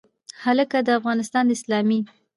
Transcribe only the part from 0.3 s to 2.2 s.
هکله، د افغانستان د اسلامي